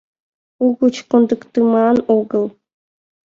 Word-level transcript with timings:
Угыч 0.65 0.95
кондыктыман 1.09 1.97
огыл. 2.17 2.45